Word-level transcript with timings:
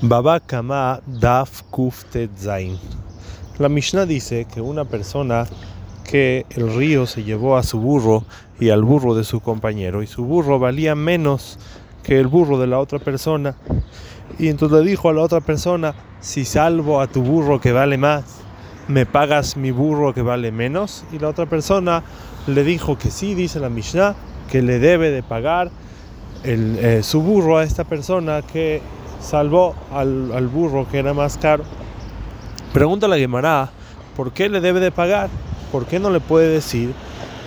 Baba 0.00 0.38
Kama 0.38 1.00
Daf 1.08 1.64
Kuftet 1.70 2.30
Zain. 2.38 2.78
La 3.58 3.68
Mishnah 3.68 4.06
dice 4.06 4.46
que 4.46 4.60
una 4.60 4.84
persona 4.84 5.44
que 6.08 6.46
el 6.50 6.72
río 6.72 7.04
se 7.04 7.24
llevó 7.24 7.56
a 7.56 7.64
su 7.64 7.80
burro 7.80 8.22
y 8.60 8.70
al 8.70 8.84
burro 8.84 9.16
de 9.16 9.24
su 9.24 9.40
compañero, 9.40 10.00
y 10.00 10.06
su 10.06 10.24
burro 10.24 10.60
valía 10.60 10.94
menos 10.94 11.58
que 12.04 12.20
el 12.20 12.28
burro 12.28 12.60
de 12.60 12.68
la 12.68 12.78
otra 12.78 13.00
persona, 13.00 13.56
y 14.38 14.46
entonces 14.46 14.78
le 14.78 14.88
dijo 14.88 15.08
a 15.08 15.12
la 15.12 15.22
otra 15.22 15.40
persona: 15.40 15.96
Si 16.20 16.44
salvo 16.44 17.00
a 17.00 17.08
tu 17.08 17.22
burro 17.22 17.60
que 17.60 17.72
vale 17.72 17.98
más, 17.98 18.22
¿me 18.86 19.04
pagas 19.04 19.56
mi 19.56 19.72
burro 19.72 20.14
que 20.14 20.22
vale 20.22 20.52
menos? 20.52 21.04
Y 21.12 21.18
la 21.18 21.28
otra 21.28 21.46
persona 21.46 22.04
le 22.46 22.62
dijo 22.62 22.96
que 22.96 23.10
sí, 23.10 23.34
dice 23.34 23.58
la 23.58 23.68
Mishnah, 23.68 24.14
que 24.48 24.62
le 24.62 24.78
debe 24.78 25.10
de 25.10 25.24
pagar 25.24 25.72
el, 26.44 26.78
eh, 26.78 27.02
su 27.02 27.20
burro 27.20 27.58
a 27.58 27.64
esta 27.64 27.82
persona 27.82 28.42
que 28.42 28.80
salvó 29.20 29.74
al, 29.92 30.48
burro 30.48 30.86
que 30.90 30.98
era 30.98 31.14
más 31.14 31.38
caro. 31.38 31.64
Pregunta 32.72 33.06
a 33.06 33.08
la 33.08 33.18
Gemara, 33.18 33.70
¿por 34.16 34.32
qué 34.32 34.48
le 34.48 34.60
debe 34.60 34.80
de 34.80 34.90
pagar? 34.90 35.28
¿Por 35.72 35.86
qué 35.86 35.98
no 35.98 36.10
le 36.10 36.20
puede 36.20 36.48
decir, 36.48 36.92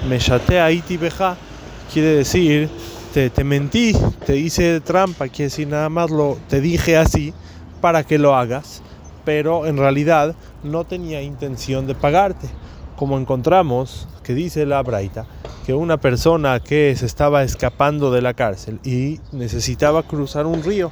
me 0.07 0.17
chaté 0.17 0.59
a 0.59 0.71
iti 0.71 0.97
beja? 0.97 1.37
Quiere 1.93 2.09
decir, 2.09 2.69
te, 3.13 3.29
te, 3.29 3.43
mentí, 3.43 3.93
te 4.25 4.37
hice 4.37 4.79
trampa, 4.81 5.27
quiere 5.27 5.45
decir 5.45 5.67
nada 5.67 5.89
más 5.89 6.09
lo, 6.09 6.37
te 6.47 6.61
dije 6.61 6.97
así 6.97 7.33
para 7.81 8.03
que 8.03 8.17
lo 8.17 8.35
hagas, 8.35 8.81
pero 9.25 9.65
en 9.65 9.77
realidad 9.77 10.35
no 10.63 10.83
tenía 10.83 11.21
intención 11.21 11.87
de 11.87 11.95
pagarte. 11.95 12.47
Como 12.95 13.17
encontramos, 13.17 14.07
que 14.23 14.35
dice 14.35 14.65
la 14.67 14.83
Braita, 14.83 15.25
que 15.65 15.73
una 15.73 15.97
persona 15.97 16.59
que 16.59 16.95
se 16.95 17.05
estaba 17.05 17.43
escapando 17.43 18.11
de 18.11 18.21
la 18.21 18.33
cárcel 18.33 18.79
y 18.83 19.19
necesitaba 19.31 20.03
cruzar 20.03 20.45
un 20.45 20.63
río, 20.63 20.91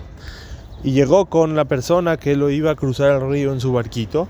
y 0.83 0.91
llegó 0.91 1.25
con 1.25 1.55
la 1.55 1.65
persona 1.65 2.17
que 2.17 2.35
lo 2.35 2.49
iba 2.49 2.71
a 2.71 2.75
cruzar 2.75 3.21
el 3.21 3.29
río 3.29 3.53
en 3.53 3.59
su 3.59 3.73
barquito. 3.73 4.27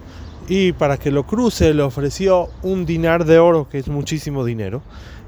Y 0.47 0.71
para 0.71 0.97
que 0.97 1.11
lo 1.11 1.27
cruce 1.27 1.73
le 1.75 1.83
ofreció 1.83 2.49
un 2.63 2.85
dinar 2.85 3.25
de 3.25 3.37
oro, 3.37 3.69
que 3.69 3.77
es 3.77 3.87
muchísimo 3.87 4.43
dinero, 4.43 4.81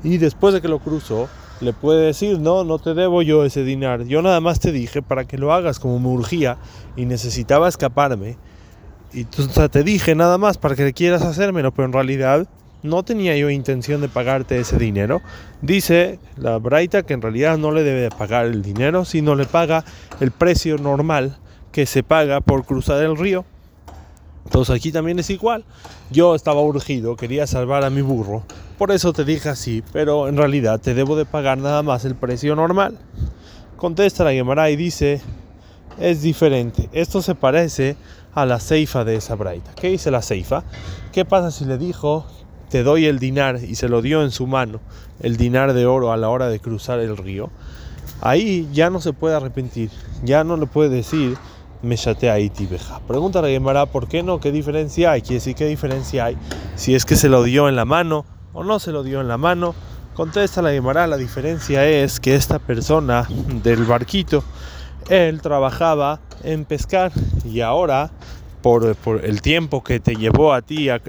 y 0.04 0.18
después 0.18 0.54
de 0.54 0.62
que 0.62 0.68
lo 0.68 0.80
cruzó, 0.80 1.30
le 1.60 1.74
puede 1.74 2.08
decir, 2.08 2.40
no, 2.40 2.64
no 2.64 2.80
te 2.80 2.96
debo 2.96 3.22
yo 3.22 3.46
ese 3.46 3.64
dinar, 3.64 4.06
yo 4.06 4.24
nada 4.24 4.42
más 4.42 4.60
te 4.60 4.72
dije 4.72 5.04
para 5.04 5.26
que 5.26 5.38
lo 5.38 5.54
hagas 5.54 5.80
como 5.80 6.00
me 6.00 6.08
urgía 6.08 6.58
y 6.96 7.06
necesitaba 7.06 7.70
escaparme, 7.70 8.38
y 9.14 9.26
te 9.26 9.84
dije 9.84 10.16
nada 10.16 10.40
más 10.40 10.58
para 10.58 10.76
que 10.76 10.92
quieras 10.92 11.22
hacérmelo, 11.22 11.72
pero 11.72 11.86
en 11.86 11.94
realidad 11.94 12.48
no 12.84 13.04
tenía 13.04 13.36
yo 13.38 13.50
intención 13.50 14.02
de 14.02 14.10
pagarte 14.10 14.60
ese 14.60 14.78
dinero. 14.78 15.22
Dice 15.62 16.20
la 16.38 16.58
Braita 16.58 17.04
que 17.04 17.14
en 17.14 17.22
realidad 17.22 17.58
no 17.58 17.72
le 17.72 17.84
debe 17.84 18.10
pagar 18.10 18.46
el 18.46 18.62
dinero, 18.62 19.06
sino 19.06 19.36
le 19.36 19.46
paga 19.46 19.84
el 20.20 20.32
precio 20.32 20.78
normal 20.78 21.38
que 21.72 21.86
se 21.86 22.04
paga 22.04 22.42
por 22.42 22.66
cruzar 22.66 23.02
el 23.04 23.18
río. 23.18 23.46
Entonces 24.46 24.76
aquí 24.76 24.92
también 24.92 25.20
es 25.20 25.30
igual. 25.30 25.64
Yo 26.10 26.36
estaba 26.36 26.62
urgido, 26.62 27.16
quería 27.16 27.48
salvar 27.48 27.86
a 27.86 27.90
mi 27.90 28.02
burro, 28.02 28.44
por 28.82 28.92
eso 28.92 29.14
te 29.14 29.24
dije 29.24 29.48
así, 29.48 29.84
pero 29.94 30.28
en 30.28 30.38
realidad 30.38 30.82
te 30.82 30.96
debo 30.96 31.16
de 31.16 31.26
pagar 31.26 31.60
nada 31.60 31.84
más 31.84 32.04
el 32.04 32.16
precio 32.16 32.56
normal. 32.56 32.98
Contesta 33.78 34.24
la 34.24 34.32
Gemara 34.32 34.72
y 34.72 34.76
dice, 34.76 35.22
es 36.00 36.24
diferente. 36.24 36.90
Esto 36.92 37.22
se 37.22 37.36
parece 37.36 37.96
a 38.34 38.46
la 38.46 38.60
ceifa 38.60 39.04
de 39.04 39.16
esa 39.16 39.36
braita. 39.36 39.72
¿Qué 39.76 39.90
dice 39.90 40.10
la 40.10 40.24
ceifa? 40.24 40.64
¿Qué 41.12 41.26
pasa 41.26 41.52
si 41.52 41.66
le 41.66 41.78
dijo 41.78 42.26
te 42.72 42.84
doy 42.84 43.06
el 43.06 43.20
dinar 43.20 43.60
y 43.62 43.76
se 43.76 43.90
lo 43.90 44.02
dio 44.02 44.24
en 44.24 44.32
su 44.32 44.48
mano, 44.48 44.80
el 45.20 45.38
dinar 45.38 45.74
de 45.74 45.86
oro 45.86 46.12
a 46.12 46.18
la 46.18 46.30
hora 46.30 46.48
de 46.48 46.60
cruzar 46.60 47.00
el 47.00 47.18
río, 47.18 47.50
ahí 48.22 48.68
ya 48.72 48.90
no 48.90 49.02
se 49.02 49.14
puede 49.14 49.36
arrepentir, 49.36 49.92
ya 50.24 50.44
no 50.44 50.58
le 50.58 50.66
puede 50.66 50.90
decir 50.90 51.38
me 51.82 51.98
chatea 51.98 52.34
ahí 52.34 52.50
tibeja. 52.50 53.00
Pregunta 53.08 53.40
a 53.40 53.48
Gemara, 53.48 53.88
¿por 53.88 54.08
qué 54.08 54.24
no? 54.24 54.40
¿Qué 54.40 54.52
diferencia 54.52 55.12
hay? 55.12 55.22
Quiere 55.22 55.36
decir, 55.36 55.56
¿qué 55.56 55.66
diferencia 55.66 56.26
hay? 56.26 56.38
Si 56.76 56.96
es 56.96 57.06
que 57.06 57.16
se 57.16 57.28
lo 57.28 57.44
dio 57.44 57.68
en 57.68 57.76
la 57.76 57.86
mano 57.86 58.26
o 58.54 58.64
no 58.64 58.80
se 58.80 58.92
lo 58.92 59.04
dio 59.04 59.22
en 59.22 59.28
la 59.28 59.38
mano. 59.38 59.74
Contesta 60.14 60.62
la 60.62 60.72
Gemara, 60.72 61.08
la 61.08 61.18
diferencia 61.18 61.86
es 61.86 62.20
que 62.20 62.36
esta 62.36 62.60
persona 62.60 63.28
del 63.64 63.86
barquito, 63.86 64.44
él 65.10 65.42
trabajaba 65.42 66.20
en 66.44 66.66
pescar 66.66 67.12
y 67.46 67.62
ahora 67.62 68.12
por, 68.62 68.96
el 69.24 69.42
tiempo 69.42 69.84
que 69.84 70.00
te 70.00 70.16
llevó 70.16 70.54
a 70.54 70.62
ti, 70.62 70.90
a, 70.90 71.02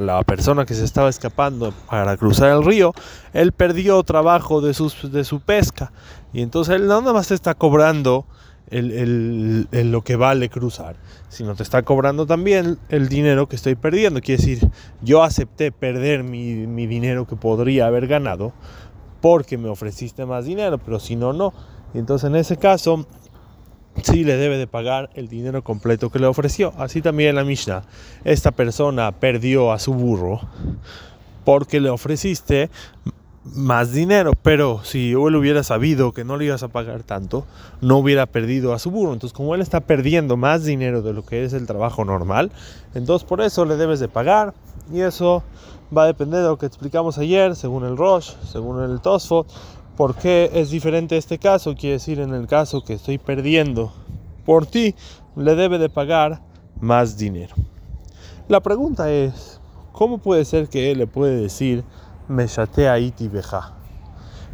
la 0.00 0.22
persona 0.24 0.66
que 0.66 0.74
se 0.74 0.84
estaba 0.84 1.08
escapando 1.08 1.72
para 1.88 2.16
cruzar 2.16 2.50
el 2.50 2.64
río, 2.64 2.92
él 3.32 3.52
perdió 3.52 4.02
trabajo 4.02 4.60
de, 4.60 4.74
sus, 4.74 5.10
de 5.12 5.24
su 5.24 5.40
pesca. 5.40 5.92
Y 6.32 6.42
entonces 6.42 6.76
él 6.76 6.86
no 6.86 7.00
nada 7.00 7.12
más 7.12 7.28
te 7.28 7.34
está 7.34 7.54
cobrando 7.54 8.26
el, 8.70 9.68
lo 9.70 10.02
que 10.02 10.16
vale 10.16 10.48
cruzar, 10.48 10.96
sino 11.28 11.54
te 11.54 11.62
está 11.62 11.82
cobrando 11.82 12.26
también 12.26 12.78
el 12.88 13.08
dinero 13.08 13.48
que 13.48 13.56
estoy 13.56 13.74
perdiendo. 13.74 14.20
Quiere 14.20 14.42
decir, 14.42 14.70
yo 15.02 15.22
acepté 15.22 15.72
perder 15.72 16.24
mi, 16.24 16.66
mi 16.66 16.86
dinero 16.86 17.26
que 17.26 17.36
podría 17.36 17.86
haber 17.86 18.06
ganado 18.06 18.52
porque 19.20 19.58
me 19.58 19.68
ofreciste 19.68 20.26
más 20.26 20.44
dinero, 20.44 20.78
pero 20.78 21.00
si 21.00 21.16
no, 21.16 21.32
no. 21.32 21.52
Y 21.94 21.98
entonces 21.98 22.28
en 22.28 22.36
ese 22.36 22.56
caso 22.56 23.06
sí 24.02 24.24
le 24.24 24.36
debe 24.36 24.56
de 24.58 24.66
pagar 24.66 25.10
el 25.14 25.28
dinero 25.28 25.62
completo 25.62 26.10
que 26.10 26.18
le 26.18 26.26
ofreció. 26.26 26.72
Así 26.78 27.02
también 27.02 27.36
la 27.36 27.44
Mishnah. 27.44 27.82
Esta 28.24 28.50
persona 28.50 29.12
perdió 29.12 29.72
a 29.72 29.78
su 29.78 29.94
burro 29.94 30.40
porque 31.44 31.80
le 31.80 31.90
ofreciste 31.90 32.70
más 33.54 33.92
dinero, 33.92 34.32
pero 34.42 34.80
si 34.84 35.12
él 35.12 35.36
hubiera 35.36 35.62
sabido 35.62 36.12
que 36.12 36.24
no 36.24 36.36
le 36.36 36.46
ibas 36.46 36.62
a 36.62 36.68
pagar 36.68 37.02
tanto, 37.02 37.46
no 37.80 37.96
hubiera 37.98 38.26
perdido 38.26 38.72
a 38.72 38.78
su 38.78 38.90
burro. 38.90 39.12
Entonces, 39.12 39.34
como 39.34 39.54
él 39.54 39.60
está 39.60 39.80
perdiendo 39.80 40.36
más 40.36 40.64
dinero 40.64 41.02
de 41.02 41.12
lo 41.12 41.24
que 41.24 41.44
es 41.44 41.52
el 41.52 41.66
trabajo 41.66 42.04
normal, 42.04 42.50
entonces 42.94 43.26
por 43.26 43.40
eso 43.40 43.64
le 43.64 43.76
debes 43.76 44.00
de 44.00 44.08
pagar 44.08 44.54
y 44.92 45.00
eso 45.00 45.42
va 45.96 46.04
a 46.04 46.06
depender 46.06 46.42
de 46.42 46.48
lo 46.48 46.58
que 46.58 46.66
explicamos 46.66 47.18
ayer, 47.18 47.56
según 47.56 47.84
el 47.84 47.96
Rosh, 47.96 48.32
según 48.50 48.82
el 48.82 49.00
Tosfot 49.00 49.46
¿Por 49.98 50.14
qué 50.14 50.48
es 50.54 50.70
diferente 50.70 51.16
este 51.16 51.38
caso? 51.38 51.74
Quiere 51.74 51.94
decir, 51.94 52.20
en 52.20 52.32
el 52.32 52.46
caso 52.46 52.84
que 52.84 52.92
estoy 52.92 53.18
perdiendo 53.18 53.92
por 54.46 54.64
ti, 54.64 54.94
le 55.34 55.56
debe 55.56 55.78
de 55.78 55.88
pagar 55.88 56.40
más 56.80 57.18
dinero. 57.18 57.56
La 58.46 58.60
pregunta 58.60 59.10
es, 59.10 59.60
¿cómo 59.90 60.18
puede 60.18 60.44
ser 60.44 60.68
que 60.68 60.92
él 60.92 60.98
le 60.98 61.08
puede 61.08 61.34
decir, 61.34 61.82
me 62.28 62.46
chatea 62.46 62.96
iti 63.00 63.26
beja? 63.26 63.74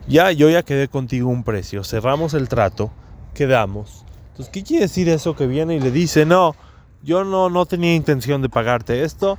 Ya, 0.09 0.32
yo 0.32 0.49
ya 0.49 0.62
quedé 0.62 0.88
contigo 0.88 1.28
un 1.28 1.44
precio, 1.44 1.84
cerramos 1.84 2.32
el 2.32 2.49
trato, 2.49 2.91
quedamos. 3.34 4.06
Entonces, 4.31 4.49
¿qué 4.50 4.62
quiere 4.62 4.84
decir 4.84 5.11
eso 5.11 5.37
que 5.37 5.47
viene 5.47 5.75
y 5.75 5.81
le 5.81 5.91
dice, 5.91 6.25
no, 6.25 6.56
yo 7.03 7.22
no, 7.22 7.50
no 7.50 7.66
tenía 7.66 7.94
intención 7.94 8.41
de 8.41 8.49
pagarte 8.49 9.05
esto, 9.05 9.37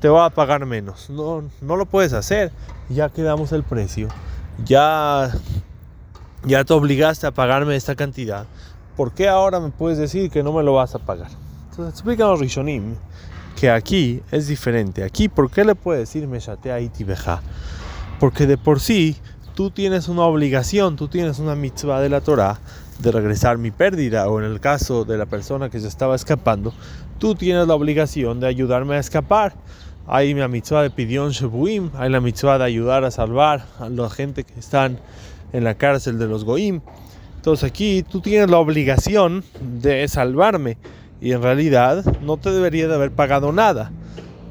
te 0.00 0.10
voy 0.10 0.20
a 0.20 0.28
pagar 0.28 0.66
menos? 0.66 1.08
No, 1.08 1.44
no 1.62 1.76
lo 1.76 1.86
puedes 1.86 2.12
hacer, 2.12 2.52
ya 2.90 3.08
quedamos 3.08 3.52
el 3.52 3.62
precio 3.62 4.08
ya, 4.64 5.30
ya 6.44 6.64
te 6.64 6.72
obligaste 6.72 7.26
a 7.26 7.30
pagarme 7.30 7.76
esta 7.76 7.94
cantidad, 7.94 8.46
¿por 8.96 9.12
qué 9.12 9.28
ahora 9.28 9.60
me 9.60 9.70
puedes 9.70 9.98
decir 9.98 10.30
que 10.30 10.42
no 10.42 10.52
me 10.52 10.62
lo 10.62 10.74
vas 10.74 10.94
a 10.94 10.98
pagar? 10.98 11.30
Entonces 11.70 11.94
explícanos 11.94 12.40
Rishonim 12.40 12.94
que 13.56 13.70
aquí 13.70 14.22
es 14.30 14.46
diferente. 14.46 15.02
Aquí, 15.02 15.28
¿por 15.28 15.50
qué 15.50 15.64
le 15.64 15.74
puedes 15.74 16.08
decir 16.08 16.28
me 16.28 16.38
chatea 16.38 16.78
iti 16.80 17.04
beja? 17.04 17.42
Porque 18.20 18.46
de 18.46 18.58
por 18.58 18.80
sí 18.80 19.16
tú 19.54 19.70
tienes 19.70 20.08
una 20.08 20.22
obligación, 20.22 20.96
tú 20.96 21.08
tienes 21.08 21.38
una 21.38 21.56
mitzvah 21.56 22.00
de 22.00 22.10
la 22.10 22.20
Torah 22.20 22.58
de 22.98 23.10
regresar 23.12 23.58
mi 23.58 23.70
pérdida, 23.70 24.28
o 24.28 24.38
en 24.38 24.46
el 24.46 24.60
caso 24.60 25.04
de 25.04 25.18
la 25.18 25.26
persona 25.26 25.68
que 25.68 25.80
se 25.80 25.88
estaba 25.88 26.14
escapando, 26.14 26.72
tú 27.18 27.34
tienes 27.34 27.66
la 27.66 27.74
obligación 27.74 28.40
de 28.40 28.46
ayudarme 28.46 28.96
a 28.96 28.98
escapar. 28.98 29.54
Hay 30.08 30.34
la 30.34 30.46
mitzvah 30.46 30.82
de 30.82 30.90
Pidión 30.90 31.30
Shebuim, 31.30 31.90
hay 31.96 32.08
la 32.10 32.20
mitzvah 32.20 32.58
de 32.58 32.64
ayudar 32.64 33.02
a 33.04 33.10
salvar 33.10 33.64
a 33.80 33.88
la 33.88 34.08
gente 34.08 34.44
que 34.44 34.60
están 34.60 35.00
en 35.52 35.64
la 35.64 35.74
cárcel 35.74 36.16
de 36.20 36.28
los 36.28 36.44
Goim. 36.44 36.80
Entonces 37.34 37.68
aquí 37.68 38.04
tú 38.08 38.20
tienes 38.20 38.48
la 38.48 38.58
obligación 38.58 39.42
de 39.60 40.06
salvarme 40.06 40.78
y 41.20 41.32
en 41.32 41.42
realidad 41.42 42.04
no 42.22 42.36
te 42.36 42.52
debería 42.52 42.86
de 42.86 42.94
haber 42.94 43.10
pagado 43.10 43.50
nada. 43.50 43.90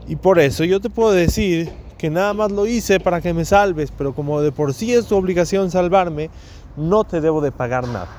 Y 0.09 0.17
por 0.17 0.39
eso 0.39 0.65
yo 0.65 0.81
te 0.81 0.89
puedo 0.89 1.13
decir 1.13 1.71
que 1.97 2.09
nada 2.09 2.33
más 2.33 2.51
lo 2.51 2.65
hice 2.65 2.99
para 2.99 3.21
que 3.21 3.33
me 3.33 3.45
salves, 3.45 3.93
pero 3.97 4.13
como 4.13 4.41
de 4.41 4.51
por 4.51 4.73
sí 4.73 4.93
es 4.93 5.05
tu 5.05 5.15
obligación 5.15 5.71
salvarme, 5.71 6.29
no 6.75 7.05
te 7.05 7.21
debo 7.21 7.39
de 7.39 7.53
pagar 7.53 7.87
nada. 7.87 8.09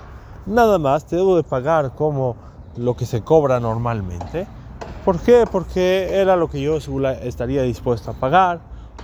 Nada 0.46 0.78
más 0.78 1.06
te 1.06 1.16
debo 1.16 1.36
de 1.36 1.42
pagar 1.42 1.94
como 1.94 2.34
lo 2.78 2.96
que 2.96 3.04
se 3.04 3.20
cobra 3.20 3.60
normalmente 3.60 4.46
¿Por 5.06 5.20
qué? 5.20 5.44
Porque 5.48 6.08
era 6.20 6.34
lo 6.34 6.50
que 6.50 6.60
yo 6.60 6.78
estaría 7.22 7.62
dispuesto 7.62 8.10
a 8.10 8.14
pagar. 8.14 8.58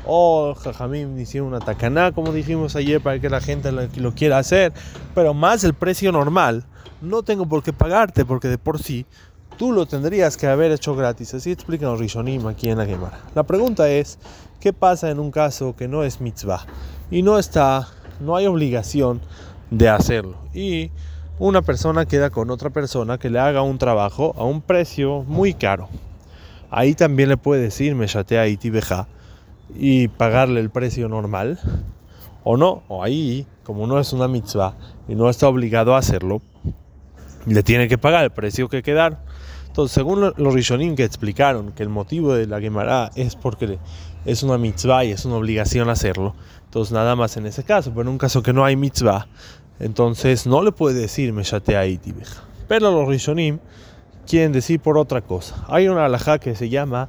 O 0.04 0.52
Jajamim 0.56 1.16
hicieron 1.16 1.50
una 1.50 1.60
tacaná, 1.60 2.10
como 2.10 2.32
dijimos 2.32 2.74
ayer, 2.74 3.00
para 3.00 3.20
que 3.20 3.30
la 3.30 3.40
gente 3.40 3.70
lo, 3.70 4.12
quiera 4.12 4.38
hacer. 4.38 4.72
Pero 5.14 5.32
más 5.32 5.62
el 5.62 5.74
precio 5.74 6.10
normal, 6.10 6.64
no 7.02 7.22
tengo 7.22 7.46
por 7.46 7.62
qué 7.62 7.72
pagarte, 7.72 8.24
porque 8.24 8.48
de 8.48 8.58
por 8.58 8.82
sí 8.82 9.06
tú 9.58 9.70
lo 9.70 9.86
tendrías 9.86 10.36
que 10.36 10.48
haber 10.48 10.72
hecho 10.72 10.96
gratis. 10.96 11.34
Así 11.34 11.52
explican 11.52 11.90
los 11.90 12.00
Rishonim 12.00 12.48
aquí 12.48 12.68
en 12.68 12.78
la 12.78 12.84
Gemara. 12.84 13.20
La 13.36 13.44
pregunta 13.44 13.88
es, 13.88 14.18
¿qué 14.58 14.72
pasa 14.72 15.08
en 15.08 15.20
un 15.20 15.30
caso 15.30 15.76
que 15.76 15.86
no 15.86 16.02
es 16.02 16.20
mitzvah? 16.20 16.66
Y 17.12 17.22
no 17.22 17.38
está, 17.38 17.86
no 18.18 18.34
hay 18.34 18.46
obligación 18.46 19.20
de 19.70 19.88
hacerlo. 19.88 20.34
Y 20.52 20.90
una 21.44 21.60
persona 21.60 22.06
queda 22.06 22.30
con 22.30 22.50
otra 22.50 22.70
persona 22.70 23.18
que 23.18 23.28
le 23.28 23.40
haga 23.40 23.62
un 23.62 23.76
trabajo 23.76 24.32
a 24.38 24.44
un 24.44 24.62
precio 24.62 25.24
muy 25.26 25.54
caro. 25.54 25.88
Ahí 26.70 26.94
también 26.94 27.30
le 27.30 27.36
puede 27.36 27.62
decir 27.62 27.96
Meshatea 27.96 28.46
y 28.46 28.56
Tibeja 28.56 29.08
y 29.74 30.06
pagarle 30.06 30.60
el 30.60 30.70
precio 30.70 31.08
normal. 31.08 31.58
O 32.44 32.56
no, 32.56 32.84
o 32.86 33.02
ahí, 33.02 33.44
como 33.64 33.88
no 33.88 33.98
es 33.98 34.12
una 34.12 34.28
mitzvah 34.28 34.76
y 35.08 35.16
no 35.16 35.28
está 35.28 35.48
obligado 35.48 35.96
a 35.96 35.98
hacerlo, 35.98 36.42
le 37.46 37.64
tiene 37.64 37.88
que 37.88 37.98
pagar 37.98 38.22
el 38.22 38.30
precio 38.30 38.68
que 38.68 38.84
quedaron. 38.84 39.18
Entonces, 39.66 39.92
según 39.92 40.32
los 40.36 40.54
Rishonim 40.54 40.94
que 40.94 41.02
explicaron 41.02 41.72
que 41.72 41.82
el 41.82 41.88
motivo 41.88 42.34
de 42.34 42.46
la 42.46 42.60
Gemara 42.60 43.10
es 43.16 43.34
porque 43.34 43.80
es 44.24 44.44
una 44.44 44.58
mitzvah 44.58 45.04
y 45.06 45.10
es 45.10 45.24
una 45.24 45.38
obligación 45.38 45.88
hacerlo, 45.88 46.36
entonces 46.66 46.92
nada 46.92 47.16
más 47.16 47.36
en 47.36 47.46
ese 47.46 47.64
caso, 47.64 47.90
pero 47.90 48.02
en 48.02 48.08
un 48.08 48.18
caso 48.18 48.44
que 48.44 48.52
no 48.52 48.64
hay 48.64 48.76
mitzvah, 48.76 49.26
entonces 49.80 50.46
no 50.46 50.62
le 50.62 50.72
puede 50.72 51.00
decir 51.00 51.32
Meshatea 51.32 51.86
Itibeja. 51.86 52.42
Pero 52.68 52.90
los 52.90 53.08
Rishonim 53.08 53.58
quieren 54.26 54.52
decir 54.52 54.80
por 54.80 54.98
otra 54.98 55.20
cosa. 55.20 55.56
Hay 55.68 55.88
una 55.88 56.06
alajá 56.06 56.38
que 56.38 56.54
se 56.54 56.68
llama 56.68 57.08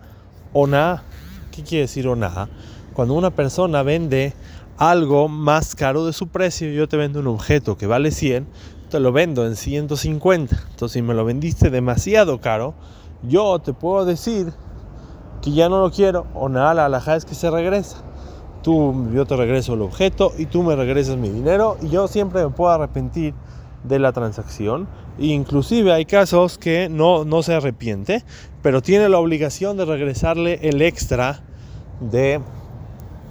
Ona. 0.54 1.04
¿Qué 1.52 1.64
quiere 1.64 1.84
decir 1.84 2.08
Ona? 2.08 2.50
Cuando 2.94 3.14
una 3.14 3.32
persona 3.32 3.84
vende 3.84 4.34
algo 4.78 5.28
más 5.28 5.76
caro 5.76 6.06
de 6.06 6.14
su 6.14 6.28
precio, 6.28 6.70
yo 6.72 6.88
te 6.88 6.98
vendo 6.98 7.20
un 7.20 7.28
objeto 7.28 7.78
que 7.78 7.88
vale 7.88 8.12
100, 8.12 8.48
te 8.90 9.00
lo 9.00 9.12
vendo 9.12 9.46
en 9.46 9.56
150. 9.56 10.56
Entonces, 10.72 10.94
si 10.94 11.02
me 11.02 11.14
lo 11.14 11.26
vendiste 11.26 11.70
demasiado 11.70 12.42
caro, 12.42 12.74
yo 13.24 13.60
te 13.60 13.74
puedo 13.74 14.06
decir 14.06 14.54
que 15.42 15.52
ya 15.52 15.70
no 15.70 15.82
lo 15.82 15.92
quiero 15.92 16.28
o 16.34 16.50
nada, 16.50 16.74
la 16.74 16.86
alhaja 16.86 17.16
es 17.16 17.26
que 17.26 17.36
se 17.36 17.50
regresa. 17.50 17.98
Tú, 18.64 19.10
yo 19.14 19.26
te 19.26 19.36
regreso 19.36 19.74
el 19.74 19.82
objeto 19.82 20.32
y 20.38 20.46
tú 20.46 20.64
me 20.64 20.76
regresas 20.76 21.18
mi 21.18 21.30
dinero 21.30 21.78
y 21.82 21.90
yo 21.90 22.08
siempre 22.08 22.44
me 22.44 22.50
puedo 22.50 22.72
arrepentir 22.72 23.34
de 23.84 24.00
la 24.00 24.14
transacción. 24.14 24.88
Inclusive 25.20 25.92
hay 25.92 26.06
casos 26.06 26.58
que 26.58 26.90
no, 26.90 27.26
no 27.26 27.44
se 27.44 27.54
arrepiente, 27.54 28.24
pero 28.62 28.82
tiene 28.82 29.10
la 29.10 29.20
obligación 29.20 29.78
de 29.78 29.86
regresarle 29.86 30.60
el 30.64 30.82
extra 30.82 31.42
de, 32.00 32.40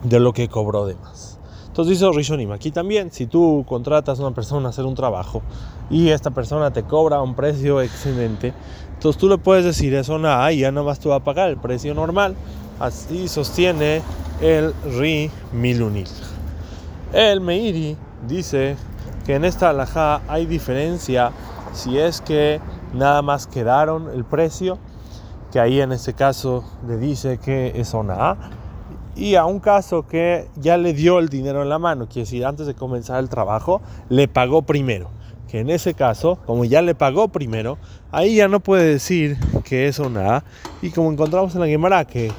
de 0.04 0.20
lo 0.20 0.32
que 0.32 0.48
cobró 0.48 0.86
de 0.86 0.94
más. 0.96 1.38
Entonces 1.66 1.98
dice 1.98 2.12
Rishonim, 2.14 2.52
aquí 2.52 2.70
también, 2.70 3.10
si 3.10 3.26
tú 3.26 3.64
contratas 3.66 4.20
a 4.20 4.26
una 4.26 4.34
persona 4.34 4.66
a 4.66 4.70
hacer 4.70 4.84
un 4.84 4.94
trabajo 4.94 5.40
y 5.88 6.10
esta 6.10 6.30
persona 6.30 6.70
te 6.70 6.82
cobra 6.82 7.22
un 7.22 7.34
precio 7.34 7.80
excelente, 7.80 8.52
entonces 8.92 9.18
tú 9.18 9.26
le 9.26 9.38
puedes 9.38 9.64
decir 9.64 9.94
eso, 9.94 10.18
nada, 10.18 10.52
ya 10.52 10.70
no 10.70 10.84
más 10.84 11.00
tú 11.00 11.08
vas 11.08 11.22
a 11.22 11.24
pagar 11.24 11.48
el 11.48 11.56
precio 11.56 11.94
normal. 11.94 12.36
Así 12.78 13.26
sostiene 13.26 14.02
el 14.42 14.74
Ri 14.98 15.30
Milunil. 15.52 16.08
El 17.12 17.40
Meiri 17.40 17.96
dice 18.26 18.76
que 19.24 19.36
en 19.36 19.44
esta 19.44 19.70
alajá 19.70 20.20
hay 20.26 20.46
diferencia 20.46 21.30
si 21.72 21.98
es 21.98 22.20
que 22.20 22.60
nada 22.92 23.22
más 23.22 23.46
quedaron 23.46 24.10
el 24.10 24.24
precio, 24.24 24.78
que 25.52 25.60
ahí 25.60 25.80
en 25.80 25.92
este 25.92 26.14
caso 26.14 26.64
le 26.88 26.96
dice 26.96 27.38
que 27.38 27.72
es 27.76 27.94
ona 27.94 28.36
y 29.14 29.36
a 29.36 29.44
un 29.44 29.60
caso 29.60 30.06
que 30.06 30.48
ya 30.56 30.76
le 30.76 30.92
dio 30.92 31.18
el 31.18 31.28
dinero 31.28 31.62
en 31.62 31.68
la 31.68 31.78
mano, 31.78 32.06
quiere 32.06 32.22
decir, 32.22 32.44
antes 32.44 32.66
de 32.66 32.74
comenzar 32.74 33.20
el 33.20 33.28
trabajo, 33.28 33.80
le 34.08 34.26
pagó 34.26 34.62
primero. 34.62 35.10
Que 35.48 35.60
en 35.60 35.68
ese 35.68 35.92
caso, 35.92 36.38
como 36.46 36.64
ya 36.64 36.80
le 36.80 36.94
pagó 36.94 37.28
primero, 37.28 37.76
ahí 38.10 38.36
ya 38.36 38.48
no 38.48 38.60
puede 38.60 38.84
decir 38.84 39.36
que 39.64 39.86
es 39.86 39.98
una 39.98 40.44
Y 40.80 40.90
como 40.90 41.12
encontramos 41.12 41.54
en 41.54 41.60
la 41.60 41.66
Gemara, 41.66 42.06
que 42.06 42.32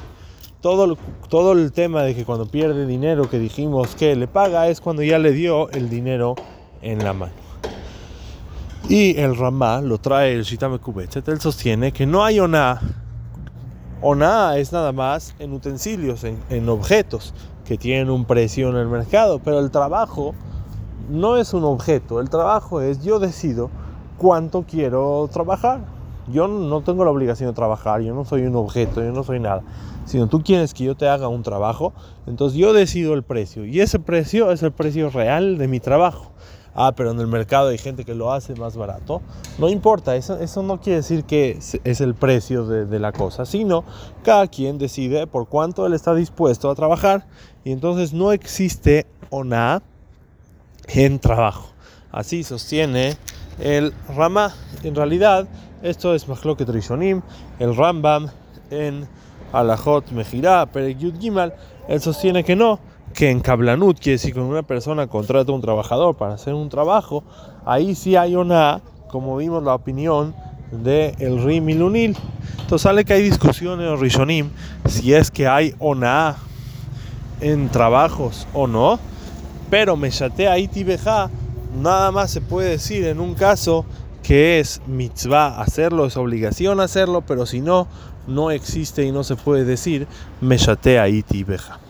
todo, 0.63 0.98
todo 1.27 1.51
el 1.51 1.74
tema 1.74 2.04
de 2.04 2.15
que 2.15 2.24
cuando 2.24 2.45
pierde 2.45 2.88
dinero, 2.88 3.30
que 3.30 3.38
dijimos 3.38 3.95
que 3.95 4.15
le 4.15 4.27
paga, 4.27 4.69
es 4.69 4.80
cuando 4.80 5.04
ya 5.04 5.19
le 5.19 5.33
dio 5.33 5.69
el 5.71 5.89
dinero 5.89 6.36
en 6.81 7.04
la 7.04 7.12
mano. 7.12 7.33
Y 8.88 9.19
el 9.19 9.36
Ramá 9.36 9.81
lo 9.81 9.98
trae 9.98 10.33
el 10.33 10.44
Shitame 10.44 10.80
Kubetset, 10.80 11.27
él 11.27 11.42
sostiene 11.42 11.92
que 11.92 12.06
no 12.06 12.24
hay 12.24 12.39
una 12.39 12.80
o 14.01 14.15
nada 14.15 14.57
es 14.57 14.71
nada 14.71 14.94
más 14.94 15.36
en 15.38 15.51
utensilios, 15.51 16.24
en, 16.24 16.69
objetos 16.69 17.33
que 17.66 17.77
tienen 17.77 18.09
un 18.09 18.24
precio 18.24 18.69
en 18.69 18.77
el 18.77 18.88
mercado, 18.88 19.39
pero 19.44 19.59
el 19.59 19.69
trabajo 19.69 20.33
no 21.09 21.36
es 21.36 21.54
un 21.54 21.66
objeto, 21.66 22.21
el 22.21 22.30
trabajo 22.30 22.80
es 22.80 23.04
yo 23.04 23.19
decido 23.19 23.69
cuánto 24.18 24.63
quiero 24.63 25.30
trabajar. 25.31 25.93
Yo 26.31 26.47
no 26.47 26.81
tengo 26.81 27.03
la 27.03 27.11
obligación 27.11 27.49
de 27.49 27.53
trabajar, 27.53 28.01
yo 28.01 28.13
no 28.13 28.25
soy 28.25 28.43
un 28.43 28.55
objeto, 28.55 29.03
yo 29.03 29.11
no 29.11 29.23
soy 29.23 29.39
nada. 29.39 29.63
Sino 30.05 30.27
tú 30.27 30.41
quieres 30.43 30.73
que 30.73 30.83
yo 30.83 30.95
te 30.95 31.07
haga 31.07 31.27
un 31.27 31.43
trabajo, 31.43 31.93
entonces 32.27 32.57
yo 32.57 32.73
decido 32.73 33.13
el 33.13 33.23
precio. 33.23 33.65
Y 33.65 33.81
ese 33.81 33.99
precio 33.99 34.51
es 34.51 34.63
el 34.63 34.71
precio 34.71 35.09
real 35.09 35.57
de 35.57 35.67
mi 35.67 35.79
trabajo 35.79 36.33
ah, 36.75 36.93
pero 36.95 37.11
en 37.11 37.19
el 37.19 37.27
mercado 37.27 37.69
hay 37.69 37.77
gente 37.77 38.05
que 38.05 38.15
lo 38.15 38.31
hace 38.31 38.55
más 38.55 38.75
barato. 38.75 39.21
No 39.57 39.69
importa, 39.69 40.15
eso, 40.15 40.39
eso 40.39 40.63
no 40.63 40.79
quiere 40.79 40.97
decir 40.97 41.23
que 41.23 41.59
es 41.83 42.01
el 42.01 42.15
precio 42.15 42.65
de, 42.65 42.99
la 42.99 43.11
cosa, 43.11 43.45
sino 43.45 43.83
cada 44.23 44.47
quien 44.47 44.77
decide 44.77 45.27
por 45.27 45.47
cuánto 45.47 45.85
él 45.85 45.93
está 45.93 46.15
dispuesto 46.15 46.69
a 46.69 46.75
trabajar 46.75 47.25
y 47.63 47.71
entonces 47.71 48.13
no 48.13 48.31
existe 48.31 49.05
ona 49.29 49.81
en 50.87 51.19
trabajo. 51.19 51.69
Así 52.11 52.43
sostiene 52.43 53.17
el 53.59 53.93
Rama. 54.15 54.53
En 54.83 54.95
realidad, 54.95 55.47
esto 55.83 56.15
es 56.15 56.27
Mahloket 56.27 56.69
Rishonim, 56.69 57.21
el 57.59 57.75
Rambam 57.75 58.30
en 58.71 59.07
Alajot 59.51 60.12
Mejirá, 60.12 60.65
Perek 60.65 60.97
Yud 60.97 61.19
Gimal, 61.19 61.53
él 61.88 62.01
sostiene 62.01 62.44
que 62.44 62.56
no 62.56 62.80
que 63.13 63.30
en 63.30 63.41
Kablanut, 63.41 64.00
quiere 64.00 64.13
decir 64.13 64.33
cuando 64.33 64.50
una 64.50 64.63
persona 64.63 65.07
contrata 65.07 65.51
a 65.51 65.56
un 65.56 65.62
trabajador 65.62 66.15
para 66.15 66.33
hacer 66.33 66.53
un 66.53 66.69
trabajo, 66.69 67.24
ahí 67.65 67.94
sí 67.94 68.15
hay 68.15 68.35
una, 68.35 68.81
como 69.09 69.38
vimos 69.38 69.62
la 69.62 69.75
opinión 69.75 70.33
de 70.71 71.13
el 71.19 71.44
Rim 71.44 71.65
Milunil. 71.65 72.18
Entonces 72.62 72.81
sale 72.81 73.06
que 73.06 73.13
hay 73.13 73.21
discusión 73.21 73.80
en 73.81 74.00
Rishonim 74.00 74.50
si 74.88 75.13
es 75.13 75.30
que 75.30 75.47
hay 75.47 75.75
ona 75.77 76.38
en 77.39 77.69
trabajos 77.69 78.47
o 78.53 78.65
no, 78.65 78.97
pero 79.69 79.95
Meshatea 79.95 80.57
y 80.57 80.68
Tibeja 80.68 81.30
nada 81.80 82.12
más 82.12 82.31
se 82.31 82.41
puede 82.41 82.69
decir 82.69 83.06
en 83.06 83.19
un 83.19 83.35
caso 83.35 83.85
que 84.23 84.59
es 84.59 84.81
mitzvah 84.87 85.61
hacerlo, 85.61 86.05
es 86.05 86.17
obligación 86.17 86.79
hacerlo, 86.79 87.21
pero 87.21 87.45
si 87.45 87.61
no, 87.61 87.87
no 88.25 88.51
existe 88.51 89.03
y 89.03 89.11
no 89.11 89.23
se 89.23 89.35
puede 89.35 89.65
decir 89.65 90.07
Meshatea 90.41 91.09
y 91.09 91.21
Tibeja. 91.21 91.82